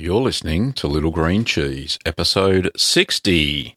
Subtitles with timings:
[0.00, 3.76] You're listening to Little Green Cheese, episode 60.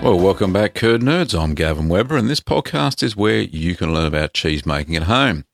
[0.00, 1.36] Well, welcome back, Curd Nerds.
[1.36, 5.02] I'm Gavin Weber, and this podcast is where you can learn about cheese making at
[5.02, 5.44] home.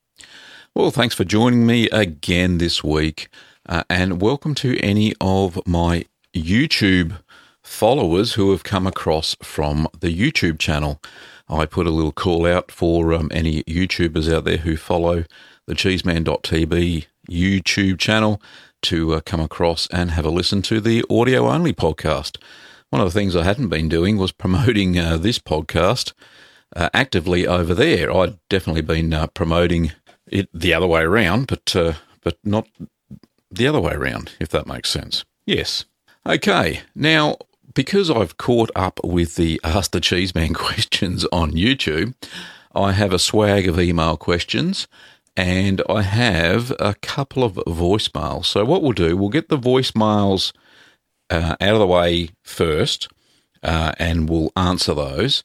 [0.77, 3.31] Well, thanks for joining me again this week,
[3.67, 7.19] uh, and welcome to any of my YouTube
[7.63, 11.01] followers who have come across from the YouTube channel.
[11.49, 15.25] I put a little call out for um, any YouTubers out there who follow
[15.67, 18.43] the cheeseman.tv YouTube channel
[18.83, 22.37] to uh, come across and have a listen to the audio only podcast.
[22.91, 26.13] One of the things I hadn't been doing was promoting uh, this podcast
[26.77, 28.15] uh, actively over there.
[28.15, 29.93] I'd definitely been uh, promoting
[30.27, 32.69] it the other way around, but uh, but not
[33.51, 35.25] the other way around, if that makes sense.
[35.47, 35.85] Yes.
[36.27, 36.81] Okay.
[36.95, 37.37] Now,
[37.75, 42.15] because I've caught up with the Ask the Cheeseman questions on YouTube,
[42.75, 44.89] I have a swag of email questions
[45.37, 48.47] and I have a couple of voicemails.
[48.47, 50.53] So, what we'll do, we'll get the voicemails
[51.31, 53.09] uh, out of the way first,
[53.63, 55.45] uh, and we'll answer those.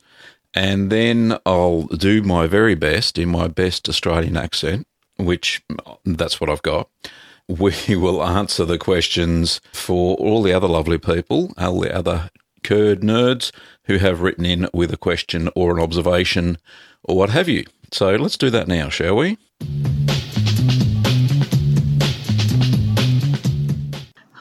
[0.54, 4.86] And then I'll do my very best in my best Australian accent,
[5.18, 5.62] which
[6.06, 6.90] that's what I've got.
[7.48, 12.30] We will answer the questions for all the other lovely people, all the other
[12.64, 13.52] curd nerds
[13.86, 16.60] who have written in with a question or an observation
[17.04, 17.66] or what have you.
[17.92, 19.38] So let's do that now, shall we?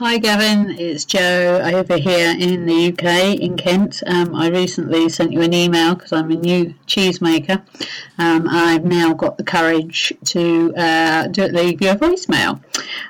[0.00, 4.02] Hi Gavin, it's Joe over here in the UK in Kent.
[4.06, 7.60] Um, I recently sent you an email because I'm a new cheesemaker.
[8.16, 12.62] Um, I've now got the courage to uh, do, leave you a voicemail.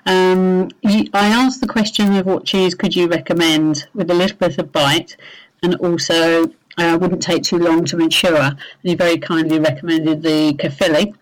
[0.05, 4.59] Um, I asked the question of what cheese could you recommend with a little bit
[4.59, 5.17] of bite
[5.63, 8.37] and also uh, wouldn't take too long to mature.
[8.43, 11.15] And you very kindly recommended the Caerphilly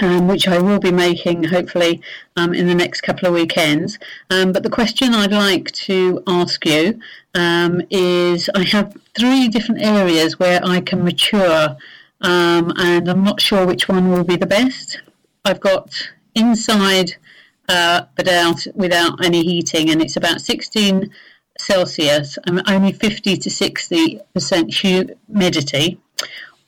[0.00, 2.02] um, which I will be making hopefully
[2.36, 3.98] um, in the next couple of weekends.
[4.30, 7.00] Um, but the question I'd like to ask you
[7.34, 11.76] um, is I have three different areas where I can mature,
[12.20, 15.00] um, and I'm not sure which one will be the best.
[15.44, 17.16] I've got inside,
[17.68, 21.10] uh, but out without any heating, and it's about 16
[21.58, 25.98] Celsius and only 50 to 60 percent humidity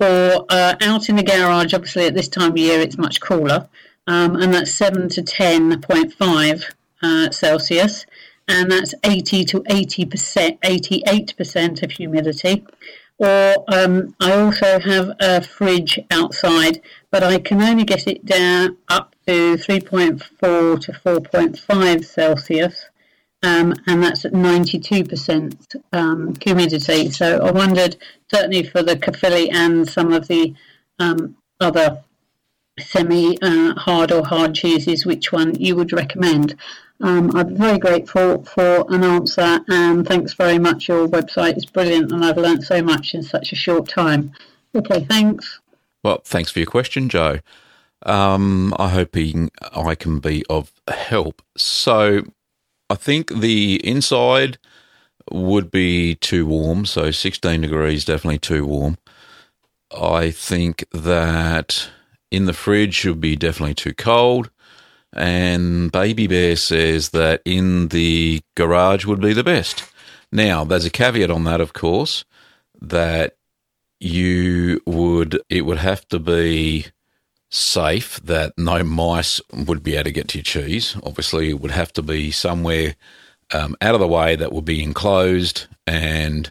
[0.00, 1.74] or uh, out in the garage.
[1.74, 3.68] Obviously, at this time of year, it's much cooler,
[4.06, 8.06] um, and that's 7 to 10.5 uh, Celsius,
[8.48, 12.64] and that's 80 to 80%, 88% of humidity.
[13.18, 18.76] Or um, I also have a fridge outside, but I can only get it down
[18.88, 22.86] up to 3.4 to 4.5 Celsius
[23.46, 27.10] um, and that's at 92% um, humidity.
[27.10, 27.96] So I wondered,
[28.28, 30.52] certainly for the Caerphilly and some of the
[30.98, 32.02] um, other
[32.80, 36.56] semi uh, hard or hard cheeses, which one you would recommend.
[37.00, 40.88] Um, I'm very grateful for an answer and thanks very much.
[40.88, 44.32] Your website is brilliant and I've learned so much in such a short time.
[44.74, 45.60] Okay, thanks.
[46.02, 47.38] Well, thanks for your question, Joe.
[48.02, 51.42] Um, I hope I can be of help.
[51.56, 52.22] So,
[52.88, 54.58] I think the inside
[55.30, 58.97] would be too warm, so 16 degrees definitely too warm.
[59.91, 61.91] I think that
[62.30, 64.50] in the fridge would be definitely too cold.
[65.12, 69.91] And Baby Bear says that in the garage would be the best.
[70.30, 72.24] Now, there's a caveat on that, of course,
[72.80, 73.36] that
[73.98, 76.86] you would, it would have to be
[77.50, 80.96] safe that no mice would be able to get to your cheese.
[81.02, 82.96] Obviously, it would have to be somewhere
[83.52, 86.50] um, out of the way that would be enclosed and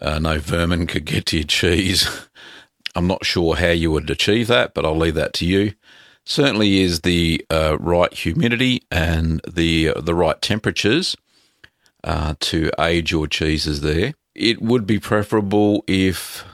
[0.00, 2.08] uh, no vermin could get to your cheese.
[2.94, 5.74] I'm not sure how you would achieve that, but I'll leave that to you.
[6.24, 11.16] Certainly, is the uh, right humidity and the uh, the right temperatures
[12.02, 14.14] uh, to age your cheeses there.
[14.34, 16.44] It would be preferable if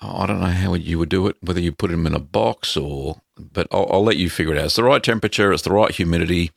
[0.00, 2.76] I don't know how you would do it, whether you put them in a box
[2.76, 4.66] or but I'll, I'll, let you figure it out.
[4.66, 6.50] It's the right temperature, it's the right humidity,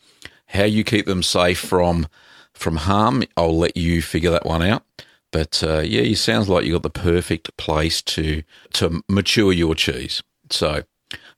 [0.47, 2.07] how you keep them safe from
[2.53, 3.23] from harm.
[3.37, 4.83] I'll let you figure that one out.
[5.31, 8.43] But uh, yeah, it sounds like you got the perfect place to
[8.73, 10.21] to mature your cheese.
[10.49, 10.83] So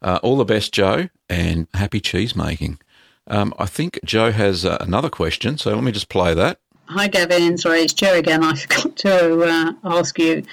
[0.02, 2.80] uh, all the best, Joe, and happy cheese making.
[3.28, 6.60] Um, I think Joe has uh, another question, so let me just play that.
[6.88, 7.58] Hi, Gavin.
[7.58, 8.44] Sorry, it's Joe again.
[8.44, 10.44] I forgot to uh, ask you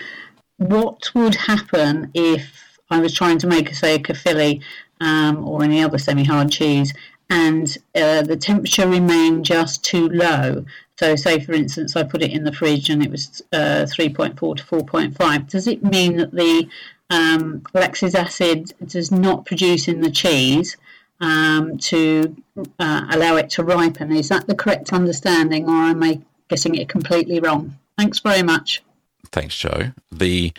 [0.58, 4.60] what would happen if I was trying to make, say, a Caerphilly
[5.00, 6.92] um, or any other semi-hard cheese,
[7.28, 10.64] and uh, the temperature remained just too low.
[10.98, 14.56] So, say for instance, I put it in the fridge and it was uh, 3.4
[14.56, 15.48] to 4.5.
[15.48, 16.68] Does it mean that the
[17.08, 20.76] um, lactic acid does not produce in the cheese
[21.20, 22.36] um, to
[22.78, 24.12] uh, allow it to ripen?
[24.12, 27.78] Is that the correct understanding, or am I getting it completely wrong?
[27.96, 28.82] Thanks very much.
[29.26, 29.92] Thanks, Joe.
[30.10, 30.52] The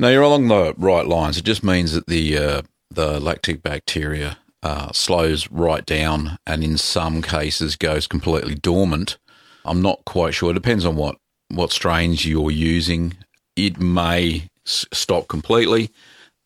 [0.00, 1.36] no, you're along the right lines.
[1.36, 6.76] It just means that the uh, the lactic bacteria uh, slows right down and in
[6.76, 9.18] some cases goes completely dormant.
[9.64, 10.50] I'm not quite sure.
[10.50, 11.16] It depends on what,
[11.48, 13.16] what strains you're using.
[13.56, 15.90] It may s- stop completely,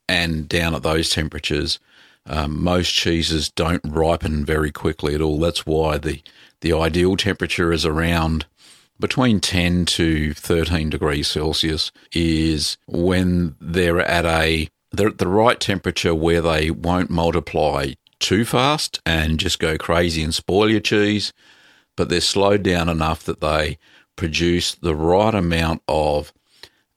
[0.08, 1.78] and down at those temperatures,
[2.26, 5.38] um, most cheeses don't ripen very quickly at all.
[5.38, 6.22] That's why the,
[6.60, 8.46] the ideal temperature is around
[9.00, 15.58] between 10 to 13 degrees Celsius is when they're at a they're at the right
[15.58, 21.32] temperature where they won't multiply too fast and just go crazy and spoil your cheese,
[21.96, 23.76] but they're slowed down enough that they
[24.16, 26.32] produce the right amount of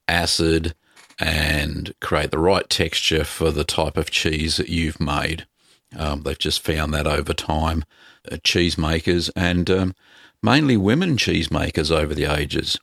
[0.06, 0.74] acid
[1.18, 5.46] and create the right texture for the type of cheese that you've made.
[5.96, 7.84] Um, they've just found that over time,
[8.30, 9.94] uh, cheesemakers and um,
[10.42, 12.78] mainly women cheesemakers over the ages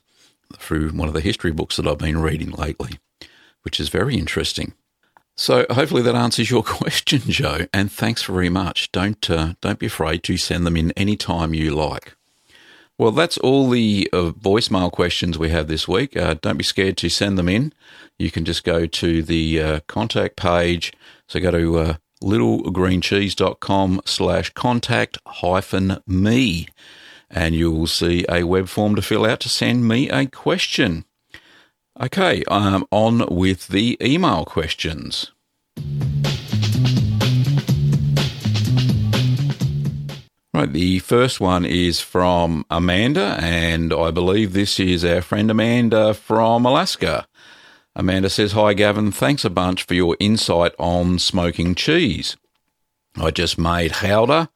[0.56, 2.98] through one of the history books that I've been reading lately,
[3.62, 4.74] which is very interesting.
[5.36, 8.90] So hopefully that answers your question, Joe, and thanks very much.
[8.92, 12.14] Don't uh, don't be afraid to send them in any time you like.
[12.98, 16.16] Well, that's all the uh, voicemail questions we have this week.
[16.16, 17.74] Uh, don't be scared to send them in.
[18.18, 20.94] You can just go to the uh, contact page.
[21.28, 26.68] So go to uh, littlegreencheese.com slash contact hyphen me,
[27.36, 31.04] and you will see a web form to fill out to send me a question.
[32.00, 35.32] Okay, um, on with the email questions.
[40.54, 46.14] Right, the first one is from Amanda, and I believe this is our friend Amanda
[46.14, 47.28] from Alaska.
[47.94, 49.12] Amanda says, Hi, Gavin.
[49.12, 52.38] Thanks a bunch for your insight on smoking cheese.
[53.16, 54.48] I just made chowder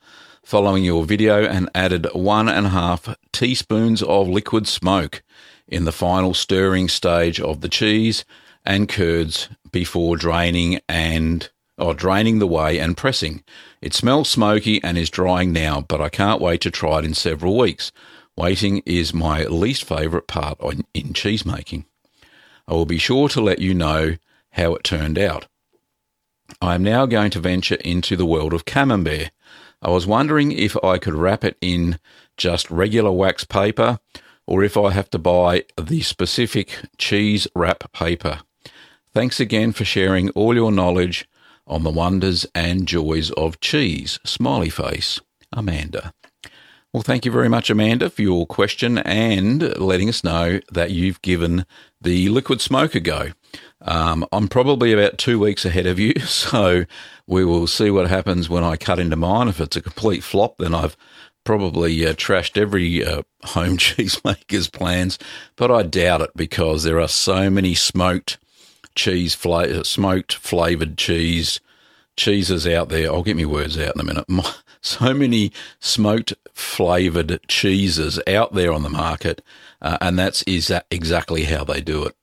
[0.50, 5.22] following your video and added one and a half teaspoons of liquid smoke
[5.68, 8.24] in the final stirring stage of the cheese
[8.66, 13.44] and curds before draining and or draining the whey and pressing.
[13.80, 17.14] It smells smoky and is drying now, but I can't wait to try it in
[17.14, 17.92] several weeks.
[18.36, 20.58] Waiting is my least favourite part
[20.92, 21.84] in cheese making.
[22.66, 24.16] I will be sure to let you know
[24.50, 25.46] how it turned out.
[26.60, 29.30] I am now going to venture into the world of camembert.
[29.82, 31.98] I was wondering if I could wrap it in
[32.36, 33.98] just regular wax paper
[34.46, 38.40] or if I have to buy the specific cheese wrap paper.
[39.14, 41.28] Thanks again for sharing all your knowledge
[41.66, 44.18] on the wonders and joys of cheese.
[44.24, 45.20] Smiley face,
[45.52, 46.12] Amanda.
[46.92, 51.22] Well, thank you very much, Amanda, for your question and letting us know that you've
[51.22, 51.64] given
[52.00, 53.30] the liquid smoke a go.
[53.82, 56.84] Um, I'm probably about two weeks ahead of you, so
[57.26, 59.48] we will see what happens when I cut into mine.
[59.48, 60.96] If it's a complete flop, then I've
[61.44, 65.18] probably uh, trashed every uh, home cheesemaker's plans,
[65.56, 68.38] but I doubt it because there are so many smoked
[68.94, 71.60] cheese, fla- smoked flavored cheese
[72.16, 73.10] cheeses out there.
[73.10, 74.26] I'll get my words out in a minute.
[74.82, 79.42] So many smoked flavored cheeses out there on the market,
[79.82, 82.16] uh, and that's is that exactly how they do it.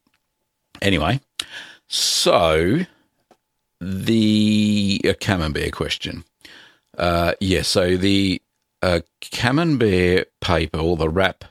[0.82, 1.22] Anyway,
[1.88, 2.79] so
[3.79, 6.24] the uh, camembert question.
[6.98, 8.41] Uh, yeah, so the
[8.82, 11.46] uh, camembert paper or the wrap,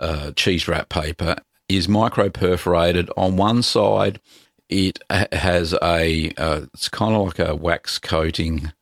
[0.00, 1.36] uh, cheese wrap paper
[1.68, 4.20] is micro perforated on one side.
[4.68, 8.72] It has a, uh, it's kind of like a wax coating.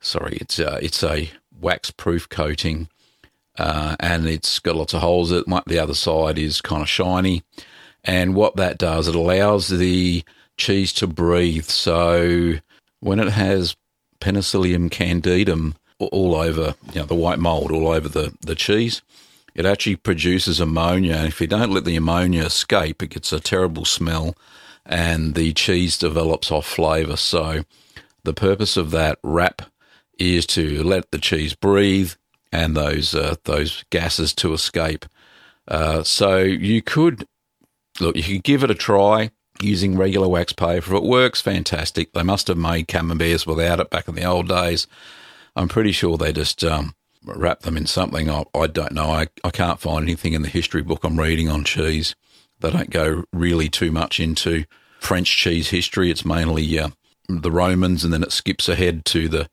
[0.00, 1.30] Sorry, it's a, it's a
[1.60, 2.88] wax proof coating,
[3.58, 5.30] uh, and it's got lots of holes.
[5.30, 7.42] The other side is kind of shiny,
[8.08, 10.24] and what that does, it allows the
[10.56, 11.66] cheese to breathe.
[11.66, 12.54] So
[13.00, 13.76] when it has
[14.18, 19.02] Penicillium candidum all over, you know, the white mold all over the, the cheese,
[19.54, 21.16] it actually produces ammonia.
[21.16, 24.34] And if you don't let the ammonia escape, it gets a terrible smell
[24.86, 27.16] and the cheese develops off flavour.
[27.16, 27.64] So
[28.24, 29.60] the purpose of that wrap
[30.18, 32.14] is to let the cheese breathe
[32.52, 35.04] and those uh, those gases to escape.
[35.68, 37.28] Uh, so you could
[38.00, 40.76] look, you could give it a try using regular wax paper.
[40.76, 42.12] If it works, fantastic.
[42.12, 44.86] They must have made camemberts without it back in the old days.
[45.56, 48.30] I'm pretty sure they just um, them in something.
[48.30, 49.10] I, I don't know.
[49.10, 52.14] I, I can't find anything in the history book I'm reading on cheese.
[52.60, 54.64] They don't go really too much into
[55.00, 56.10] French cheese history.
[56.10, 56.90] It's mainly uh,
[57.28, 59.48] the Romans, and then it skips ahead to the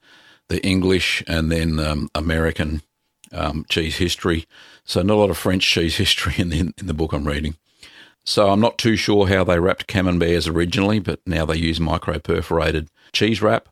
[0.47, 2.83] the English and then um, American
[3.31, 4.45] um, cheese history.
[4.83, 7.55] So not a lot of French cheese history in the, in the book I'm reading.
[8.25, 12.19] So I'm not too sure how they wrapped camemberts originally, but now they use micro
[12.19, 13.69] perforated cheese wrap.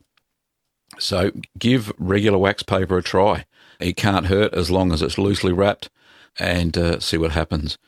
[0.98, 3.46] So give regular wax paper a try.
[3.80, 5.90] It can't hurt as long as it's loosely wrapped
[6.38, 7.78] and uh, see what happens.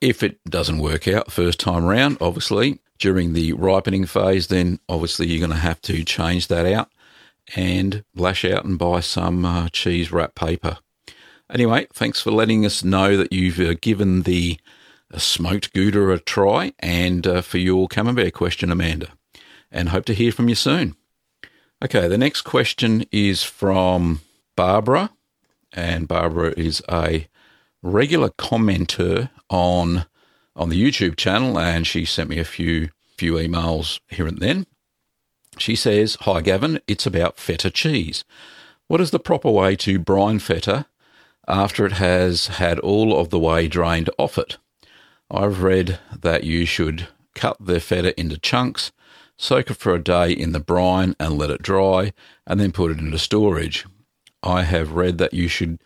[0.00, 5.26] If it doesn't work out first time round, obviously, during the ripening phase, then obviously
[5.26, 6.88] you're going to have to change that out
[7.54, 10.78] and lash out and buy some uh, cheese wrap paper.
[11.50, 14.58] Anyway, thanks for letting us know that you've uh, given the
[15.14, 19.08] uh, smoked Gouda a try and uh, for your camembert question, Amanda.
[19.70, 20.96] And hope to hear from you soon.
[21.82, 24.20] Okay, the next question is from
[24.56, 25.10] Barbara,
[25.72, 27.28] and Barbara is a
[27.82, 30.06] regular commenter on
[30.56, 34.66] on the YouTube channel, and she sent me a few few emails here and then.
[35.58, 38.24] She says, "Hi Gavin, it's about feta cheese.
[38.86, 40.86] What is the proper way to brine feta
[41.46, 44.56] after it has had all of the whey drained off it?
[45.30, 48.92] I've read that you should cut the feta into chunks."
[49.36, 52.12] soak it for a day in the brine and let it dry,
[52.46, 53.86] and then put it into storage.
[54.42, 55.80] I have read that you should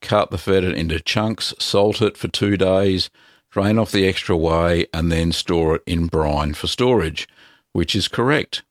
[0.00, 3.10] cut the feta into chunks, salt it for two days,
[3.50, 7.28] drain off the extra whey, and then store it in brine for storage,
[7.72, 8.62] which is correct.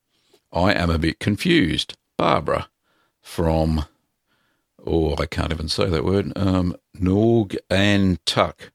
[0.52, 1.96] I am a bit confused.
[2.18, 2.70] Barbara
[3.22, 3.86] from,
[4.86, 8.72] oh, I can't even say that word, um, Norg and Tuck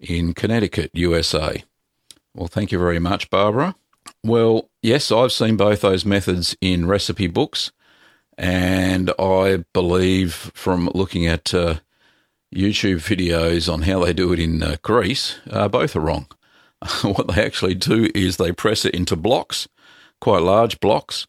[0.00, 1.64] in Connecticut, USA.
[2.34, 3.74] Well, thank you very much, Barbara.
[4.22, 7.72] Well, yes, I've seen both those methods in recipe books,
[8.36, 11.76] and I believe from looking at uh,
[12.54, 16.26] YouTube videos on how they do it in uh, Greece, uh, both are wrong.
[17.02, 19.68] what they actually do is they press it into blocks,
[20.20, 21.26] quite large blocks.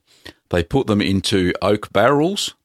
[0.50, 2.56] They put them into oak barrels.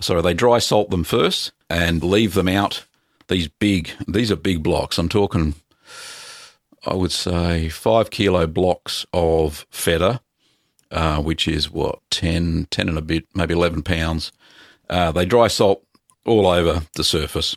[0.00, 2.84] Sorry, they dry salt them first and leave them out.
[3.28, 4.98] These big, these are big blocks.
[4.98, 5.54] I'm talking
[6.86, 10.20] I would say, five kilo blocks of feta,
[10.90, 14.32] uh, which is what, 10, 10 and a bit, maybe 11 pounds.
[14.88, 15.84] Uh, they dry salt
[16.24, 17.56] all over the surface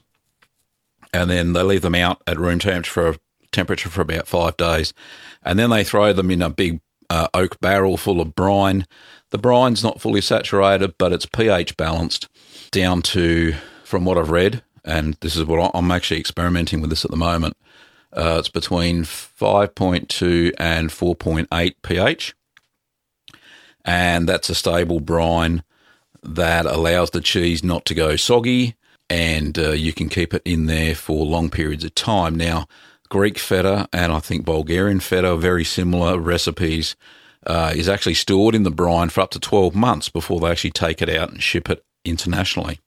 [1.13, 3.19] and then they leave them out at room temperature for,
[3.51, 4.93] temperature for about five days.
[5.43, 8.85] And then they throw them in a big uh, oak barrel full of brine.
[9.29, 12.27] The brine's not fully saturated, but it's pH balanced
[12.71, 17.05] down to, from what I've read, and this is what I'm actually experimenting with this
[17.05, 17.55] at the moment,
[18.13, 22.35] uh, it's between 5.2 and 4.8 pH.
[23.83, 25.63] And that's a stable brine
[26.23, 28.75] that allows the cheese not to go soggy
[29.09, 32.35] and uh, you can keep it in there for long periods of time.
[32.35, 32.67] Now,
[33.09, 36.95] Greek feta and I think Bulgarian feta very similar recipes.
[37.43, 40.69] Uh, is actually stored in the brine for up to 12 months before they actually
[40.69, 42.79] take it out and ship it internationally.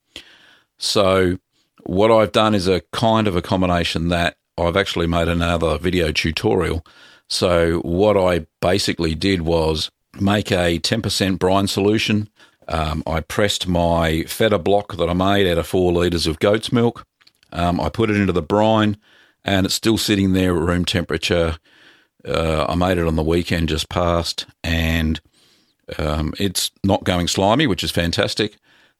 [0.78, 1.38] So,
[1.84, 6.12] what I've done is a kind of a combination that I've actually made another video
[6.12, 6.84] tutorial.
[7.28, 12.28] So what I basically did was make a 10% brine solution.
[12.68, 16.72] Um, I pressed my feta block that I made out of four litres of goat's
[16.72, 17.04] milk.
[17.52, 18.96] Um, I put it into the brine
[19.44, 21.58] and it's still sitting there at room temperature.
[22.26, 25.20] Uh, I made it on the weekend just past and
[25.98, 28.56] um, it's not going slimy, which is fantastic.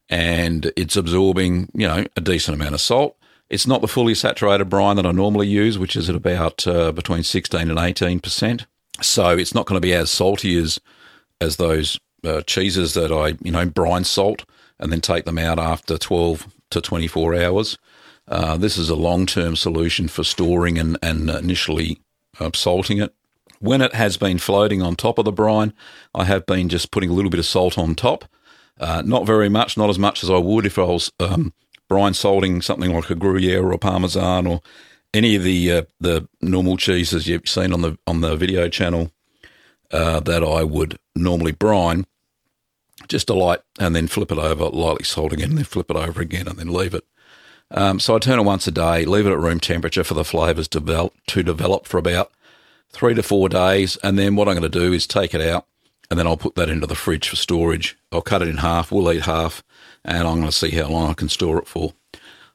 [0.08, 3.16] And it's absorbing, you know, a decent amount of salt.
[3.50, 6.92] It's not the fully saturated brine that I normally use, which is at about uh,
[6.92, 8.66] between 16 and 18%.
[9.02, 10.80] So it's not going to be as salty as
[11.40, 14.44] as those uh, cheeses that I, you know, brine salt
[14.78, 17.78] and then take them out after 12 to 24 hours.
[18.26, 22.00] Uh, this is a long term solution for storing and, and initially
[22.40, 23.14] uh, salting it.
[23.61, 25.73] When it has been floating on top of the brine,
[26.14, 28.25] I have been just putting a little bit of salt on top.
[28.78, 31.52] Uh, not very much, not as much as I would if I was um,
[31.88, 34.61] brine salting something like a Gruyere or a Parmesan or
[35.12, 39.12] any of the uh, the normal cheeses you've seen on the on the video channel
[39.93, 42.04] uh, that I would normally brine,
[43.07, 45.97] just a light, and then flip it over, lightly salt again, and then flip it
[45.97, 47.04] over again, and then leave it.
[47.71, 50.25] Um, so I turn it once a day, leave it at room temperature for the
[50.25, 52.33] flavours develop, to develop for about
[52.90, 55.66] three to four days, and then what I'm going to do is take it out,
[56.14, 57.99] and then I'll put that into the fridge for storage.
[58.12, 58.92] I'll cut it in half.
[58.92, 59.64] We'll eat half,
[60.04, 61.92] and I'm going to see how long I can store it for.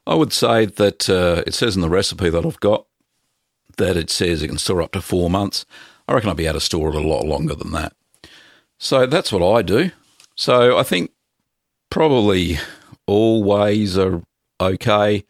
[0.06, 2.86] I would say that uh, it says in the recipe that I've got
[3.76, 5.66] that it says it can store up to four months.
[6.08, 7.92] I reckon I'll be able to store it a lot longer than that.
[8.78, 9.90] So that's what I do.
[10.36, 11.10] So I think
[11.90, 12.56] probably
[13.06, 14.22] all ways are
[14.58, 15.26] okay.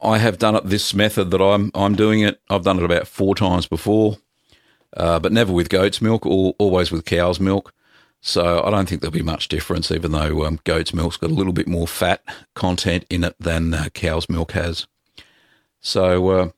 [0.00, 2.40] I have done it this method that I'm I'm doing it.
[2.48, 4.18] I've done it about four times before,
[4.96, 6.26] uh, but never with goat's milk.
[6.26, 7.72] Or always with cow's milk.
[8.20, 11.34] So I don't think there'll be much difference, even though um, goat's milk's got a
[11.34, 12.22] little bit more fat
[12.54, 14.86] content in it than uh, cow's milk has.
[15.80, 16.50] So uh,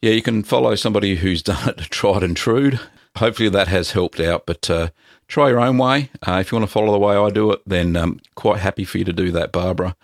[0.00, 2.72] yeah, you can follow somebody who's done it tried and true.
[3.16, 4.88] Hopefully that has helped out, but uh,
[5.26, 6.10] try your own way.
[6.26, 8.84] Uh, if you want to follow the way I do it, then um, quite happy
[8.84, 9.96] for you to do that, Barbara.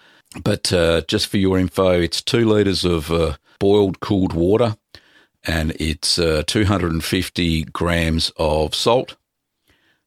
[0.42, 4.76] But uh, just for your info, it's two litres of boiled cooled water
[5.44, 9.16] and it's uh, 250 grams of salt.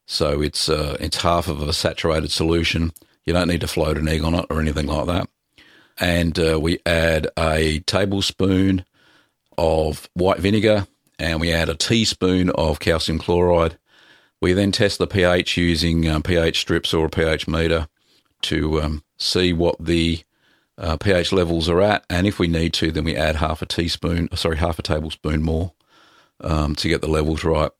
[0.06, 2.92] So it's uh, it's half of a saturated solution.
[3.24, 5.28] You don't need to float an egg on it or anything like that.
[5.98, 8.84] And uh, we add a tablespoon
[9.56, 10.86] of white vinegar
[11.18, 13.78] and we add a teaspoon of calcium chloride.
[14.40, 17.86] We then test the pH using um, pH strips or a pH meter
[18.42, 20.24] to um, see what the
[20.82, 23.66] uh, pH levels are at, and if we need to, then we add half a
[23.66, 25.72] teaspoon, sorry, half a tablespoon more
[26.40, 27.70] um, to get the levels right.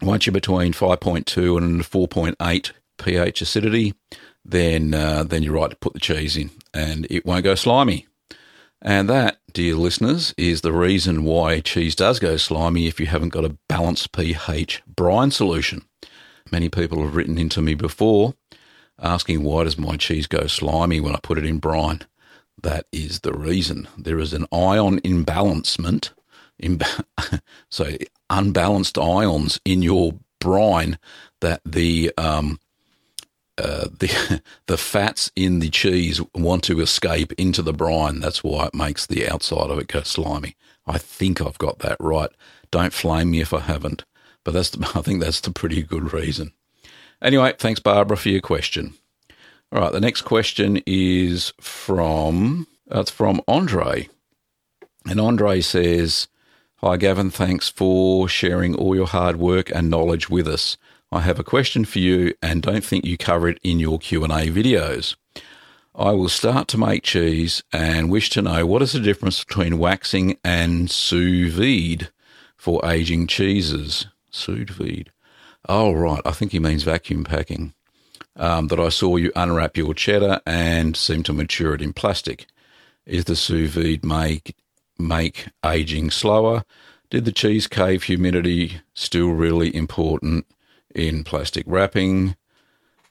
[0.00, 3.94] Once you're between 5.2 and 4.8 pH acidity,
[4.44, 8.06] then uh, then you're right to put the cheese in, and it won't go slimy.
[8.80, 13.30] And that, dear listeners, is the reason why cheese does go slimy if you haven't
[13.30, 15.82] got a balanced pH brine solution.
[16.52, 18.34] Many people have written into me before
[19.00, 22.02] asking why does my cheese go slimy when I put it in brine.
[22.62, 23.88] That is the reason.
[23.98, 26.10] There is an ion imbalancement,
[26.62, 27.04] imba-
[27.68, 27.90] so
[28.30, 30.98] unbalanced ions in your brine
[31.40, 32.58] that the um,
[33.58, 38.20] uh, the the fats in the cheese want to escape into the brine.
[38.20, 40.56] That's why it makes the outside of it go slimy.
[40.86, 42.30] I think I've got that right.
[42.70, 44.04] Don't flame me if I haven't,
[44.44, 46.52] but that's the, I think that's the pretty good reason.
[47.22, 48.94] Anyway, thanks, Barbara, for your question.
[49.72, 54.08] All right, the next question is from it's from Andre,
[55.04, 56.28] and Andre says,
[56.76, 57.30] "Hi, Gavin.
[57.30, 60.76] Thanks for sharing all your hard work and knowledge with us.
[61.10, 64.22] I have a question for you, and don't think you cover it in your Q
[64.22, 65.16] and A videos."
[65.98, 69.78] I will start to make cheese and wish to know what is the difference between
[69.78, 72.10] waxing and sous vide
[72.56, 74.06] for aging cheeses.
[74.30, 75.10] Sous vide.
[75.68, 76.22] Oh, right.
[76.24, 77.74] I think he means vacuum packing.
[78.36, 82.46] Um, that I saw you unwrap your cheddar and seem to mature it in plastic.
[83.06, 84.54] Is the sous vide make,
[84.98, 86.64] make aging slower?
[87.08, 90.46] Did the cheese cave humidity still really important
[90.94, 92.36] in plastic wrapping?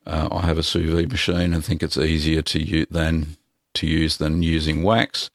[0.06, 3.38] Uh, I have a sous vide machine and think it's easier to use than
[3.74, 5.32] to use than using wax.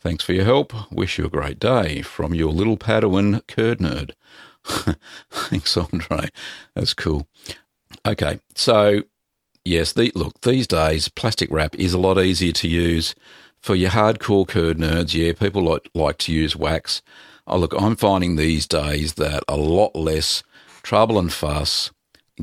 [0.00, 0.72] Thanks for your help.
[0.92, 4.12] Wish you a great day from your little Padawan curd nerd.
[5.30, 6.28] Thanks, Andre.
[6.74, 7.26] That's cool.
[8.06, 9.02] Okay, so
[9.64, 13.14] yes, the, look, these days plastic wrap is a lot easier to use
[13.60, 15.14] for your hardcore curd nerds.
[15.14, 17.02] Yeah, people like like to use wax.
[17.46, 20.42] Oh, look, I'm finding these days that a lot less
[20.82, 21.90] trouble and fuss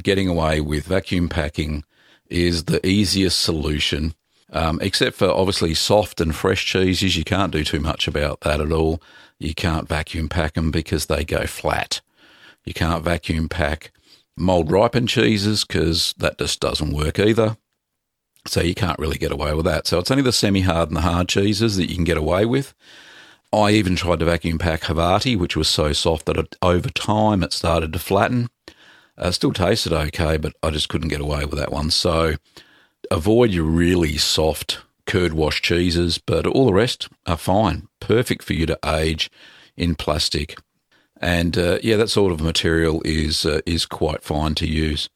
[0.01, 1.83] getting away with vacuum packing
[2.29, 4.13] is the easiest solution.
[4.51, 8.59] Um, except for obviously soft and fresh cheeses, you can't do too much about that
[8.59, 9.01] at all.
[9.37, 12.01] You can't vacuum pack them because they go flat.
[12.65, 13.91] You can't vacuum pack
[14.37, 17.57] mold ripened cheeses because that just doesn't work either.
[18.47, 19.85] So you can't really get away with that.
[19.85, 22.45] So it's only the semi hard and the hard cheeses that you can get away
[22.45, 22.73] with.
[23.51, 27.43] I even tried to vacuum pack Havarti, which was so soft that it, over time
[27.43, 28.49] it started to flatten.
[29.17, 31.89] Uh, still tasted okay, but I just couldn't get away with that one.
[31.91, 32.35] So
[33.11, 37.87] avoid your really soft curd wash cheeses, but all the rest are fine.
[37.99, 39.29] Perfect for you to age
[39.75, 40.55] in plastic
[41.19, 45.09] and uh, yeah, that sort of material is uh, is quite fine to use.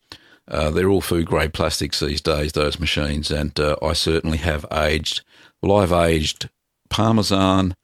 [0.48, 4.66] Uh, they're all food grade plastics these days, those machines, and uh, I certainly have
[4.72, 5.22] aged.
[5.62, 6.50] Well, I've aged
[6.89, 7.76] Parmesan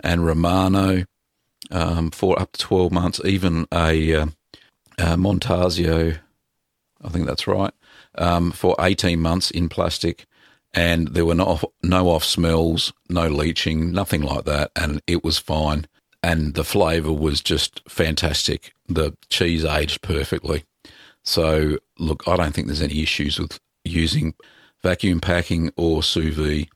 [0.00, 1.04] and Romano
[1.70, 3.20] um, for up to twelve months.
[3.24, 4.26] Even a, uh,
[4.96, 6.18] a Montasio,
[7.02, 7.74] I think that's right,
[8.14, 10.24] um, for eighteen months in plastic,
[10.72, 15.38] and there were no no off smells, no leaching, nothing like that, and it was
[15.38, 15.86] fine
[16.22, 18.72] and the flavour was just fantastic.
[18.88, 20.64] The cheese aged perfectly.
[21.22, 24.34] So, look, I don't think there's any issues with using
[24.82, 26.68] vacuum packing or sous vide.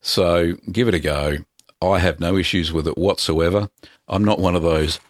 [0.00, 1.38] So, give it a go.
[1.82, 3.70] I have no issues with it whatsoever.
[4.08, 5.00] I'm not one of those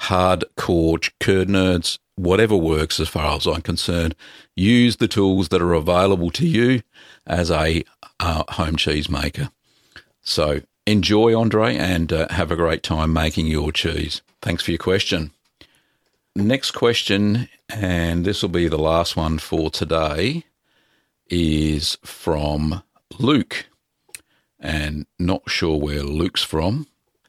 [0.00, 1.98] hardcore curd nerds.
[2.16, 4.14] Whatever works as far as I'm concerned.
[4.54, 6.82] Use the tools that are available to you
[7.26, 7.82] as a
[8.20, 9.50] uh, home cheese maker.
[10.22, 14.22] So enjoy, Andre, and uh, have a great time making your cheese.
[14.42, 15.32] Thanks for your question.
[16.36, 20.44] Next question, and this will be the last one for today,
[21.28, 22.82] is from
[23.18, 23.66] Luke.
[24.58, 26.86] And not sure where Luke's from.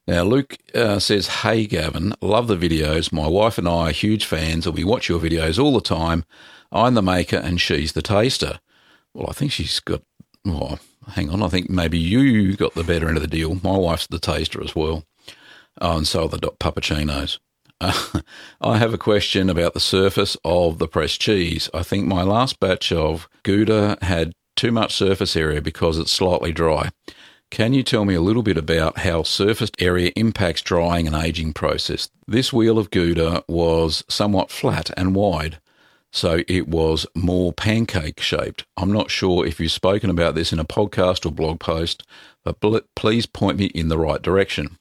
[0.08, 3.12] Now, Luke uh, says, Hey, Gavin, love the videos.
[3.12, 6.24] My wife and I are huge fans, and we watch your videos all the time.
[6.72, 8.60] I'm the maker and she's the taster.
[9.13, 10.02] Well, I think she's got.
[10.44, 11.44] Well, hang on.
[11.44, 13.60] I think maybe you got the better end of the deal.
[13.63, 15.04] My wife's the taster as well.
[15.82, 17.39] Oh, and so are the puppuccinos.
[17.82, 18.22] Uh,
[18.62, 21.70] I have a question about the surface of the pressed cheese.
[21.74, 26.54] I think my last batch of Gouda had too much surface area because it's slightly
[26.54, 26.89] dry.
[27.52, 31.54] Can you tell me a little bit about how surface area impacts drying and aging
[31.54, 32.10] process?
[32.28, 35.60] This wheel of Gouda was somewhat flat and wide,
[36.15, 38.65] so it was more pancake shaped.
[38.78, 42.04] I'm not sure if you've spoken about this in a podcast or blog post,
[42.45, 42.62] but
[42.95, 44.78] please point me in the right direction.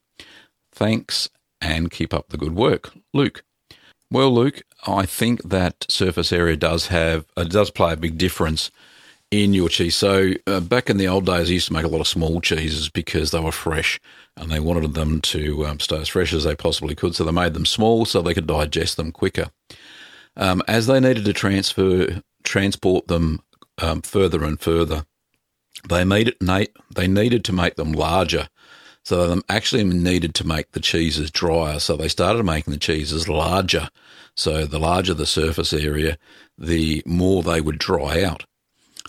[0.70, 1.28] Thanks
[1.60, 2.92] and keep up the good work.
[3.12, 3.42] Luke.
[4.12, 8.70] Well, Luke, I think that surface area does have it does play a big difference
[9.32, 9.96] in your cheese.
[9.96, 12.40] So uh, back in the old days, I used to make a lot of small
[12.40, 13.98] cheeses because they were fresh
[14.36, 17.16] and they wanted them to um, stay as fresh as they possibly could.
[17.16, 19.46] So they made them small so they could digest them quicker.
[20.36, 23.40] Um, as they needed to transfer transport them
[23.78, 25.06] um, further and further,
[25.88, 26.70] they made it.
[26.94, 28.48] They needed to make them larger
[29.04, 31.78] so they actually needed to make the cheeses drier.
[31.78, 33.90] So they started making the cheeses larger.
[34.34, 36.16] So the larger the surface area,
[36.56, 38.46] the more they would dry out.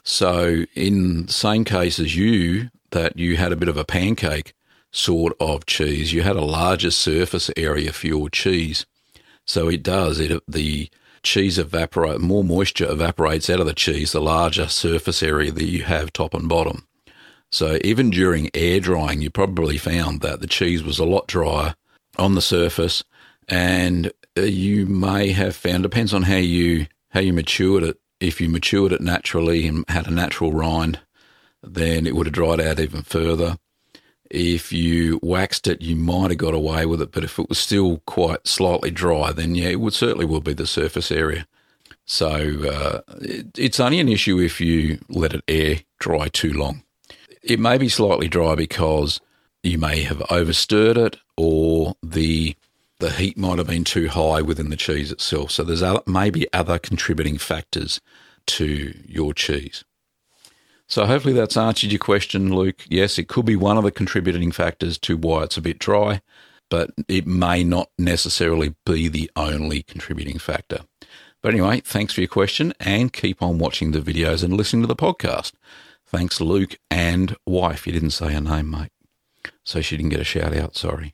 [0.04, 4.54] So in the same case as you, that you had a bit of a pancake
[4.92, 8.86] sort of cheese, you had a larger surface area for your cheese.
[9.46, 10.90] So it does, it the
[11.26, 15.84] cheese evaporate more moisture evaporates out of the cheese the larger surface area that you
[15.84, 16.88] have top and bottom.
[17.52, 21.76] So even during air drying, you probably found that the cheese was a lot drier
[22.18, 23.04] on the surface,
[23.48, 27.98] and uh, you may have found depends on how you how you matured it.
[28.20, 31.00] If you matured it naturally and had a natural rind,
[31.62, 33.58] then it would have dried out even further.
[34.30, 37.60] If you waxed it, you might have got away with it, but if it was
[37.60, 41.48] still quite slightly dry, then yeah, it would certainly will be the surface area.
[42.06, 46.84] So uh, it, it's only an issue if you let it air dry too long.
[47.44, 49.22] It may be slightly dry because
[49.64, 52.56] you may have overstirred it or the
[53.00, 55.52] the heat might have been too high within the cheese itself.
[55.52, 58.00] So there's other, maybe other contributing factors
[58.46, 59.84] to your cheese.
[60.88, 62.86] So hopefully that's answered your question, Luke.
[62.90, 66.22] Yes, it could be one of the contributing factors to why it's a bit dry,
[66.70, 70.82] but it may not necessarily be the only contributing factor.
[71.42, 74.88] But anyway, thanks for your question and keep on watching the videos and listening to
[74.88, 75.54] the podcast.
[76.06, 77.86] Thanks, Luke and wife.
[77.86, 78.92] You didn't say her name, mate.
[79.64, 81.14] So she didn't get a shout out, sorry.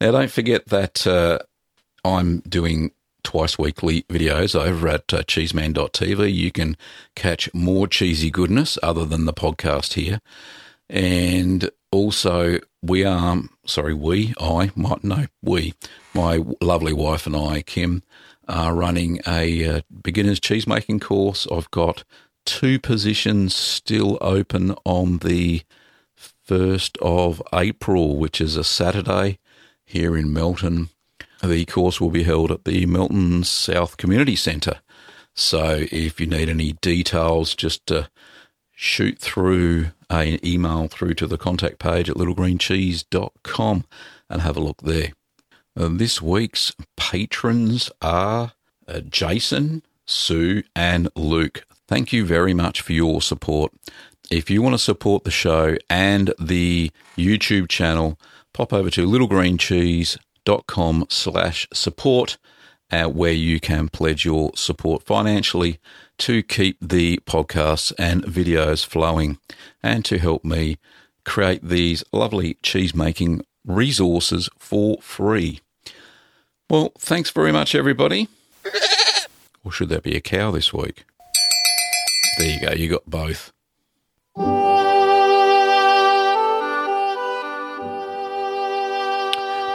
[0.00, 1.38] Now, don't forget that uh,
[2.04, 2.92] I'm doing
[3.26, 6.32] twice weekly videos over at uh, cheeseman.tv.
[6.32, 6.76] You can
[7.16, 10.20] catch more cheesy goodness other than the podcast here.
[10.88, 15.74] And also, we are, sorry, we, I, might, no, we,
[16.14, 18.04] my lovely wife and I, Kim,
[18.46, 21.48] are running a uh, beginner's cheese making course.
[21.50, 22.04] I've got
[22.44, 25.62] two positions still open on the
[26.48, 29.40] 1st of April, which is a Saturday
[29.84, 30.90] here in Melton.
[31.46, 34.80] The course will be held at the Melton South Community Centre.
[35.34, 38.08] So if you need any details, just uh,
[38.72, 43.84] shoot through an email through to the contact page at littlegreencheese.com
[44.28, 45.12] and have a look there.
[45.78, 48.52] Uh, this week's patrons are
[48.88, 51.64] uh, Jason, Sue, and Luke.
[51.86, 53.72] Thank you very much for your support.
[54.32, 58.18] If you want to support the show and the YouTube channel,
[58.52, 59.06] pop over to
[60.46, 62.38] littlegreencheese.com slash support
[62.90, 65.78] uh, where you can pledge your support financially
[66.18, 69.38] to keep the podcasts and videos flowing
[69.82, 70.78] and to help me
[71.24, 75.60] create these lovely cheese making resources for free.
[76.70, 78.28] Well, thanks very much, everybody.
[79.64, 81.04] or should that be a cow this week?
[82.38, 83.52] There you go, you got both.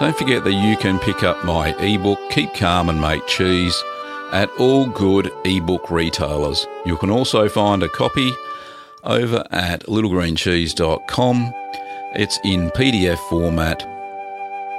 [0.02, 3.84] Don't forget that you can pick up my ebook, Keep Calm and Make Cheese,
[4.32, 6.66] at all good ebook retailers.
[6.88, 8.34] You can also find a copy
[9.04, 11.54] over at littlegreencheese.com.
[12.16, 13.88] It's in PDF format,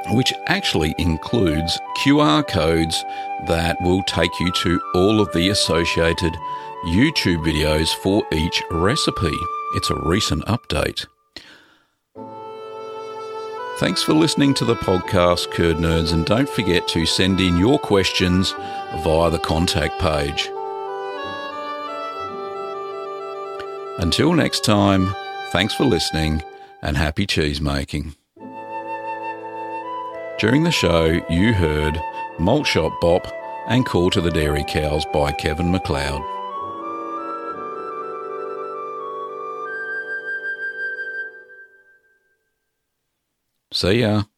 [0.08, 3.04] which actually includes QR codes
[3.46, 6.32] that will take you to all of the associated
[6.87, 9.38] YouTube videos for each recipe.
[9.76, 11.06] It's a recent update.
[13.83, 17.81] Thanks for listening to the podcast, Curd Nerds, and don't forget to send in your
[17.81, 18.53] questions
[19.03, 20.49] via the contact page.
[23.99, 25.12] Until next time,
[25.51, 26.45] thanks for listening
[26.83, 28.14] and happy cheese making.
[30.38, 32.01] During the show, you heard
[32.38, 33.27] Malt Shop Bop
[33.66, 36.23] and Call to the Dairy Cows by Kevin MacLeod.
[43.72, 44.32] See ya.